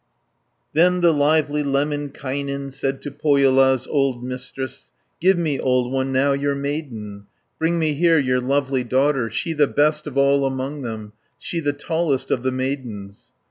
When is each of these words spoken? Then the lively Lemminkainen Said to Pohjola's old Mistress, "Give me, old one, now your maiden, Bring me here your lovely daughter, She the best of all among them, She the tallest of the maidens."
Then 0.73 1.01
the 1.01 1.13
lively 1.13 1.61
Lemminkainen 1.61 2.71
Said 2.71 3.03
to 3.03 3.11
Pohjola's 3.11 3.85
old 3.85 4.23
Mistress, 4.23 4.89
"Give 5.19 5.37
me, 5.37 5.59
old 5.59 5.91
one, 5.91 6.11
now 6.11 6.31
your 6.31 6.55
maiden, 6.55 7.27
Bring 7.59 7.77
me 7.77 7.93
here 7.93 8.17
your 8.17 8.39
lovely 8.41 8.83
daughter, 8.83 9.29
She 9.29 9.53
the 9.53 9.67
best 9.67 10.07
of 10.07 10.17
all 10.17 10.43
among 10.43 10.81
them, 10.81 11.13
She 11.37 11.59
the 11.59 11.71
tallest 11.73 12.31
of 12.31 12.41
the 12.41 12.51
maidens." 12.51 13.31